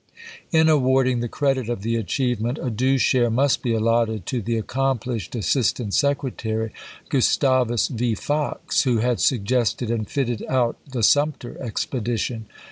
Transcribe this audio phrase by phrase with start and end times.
[0.51, 4.57] In awarding the credit of the achievement, a due share must be allotted to the
[4.57, 6.71] accomplished assist ant secretary,
[7.09, 8.15] Gustavus V.
[8.15, 12.47] Fox, who had suggested and fitted out the Sumter expedition.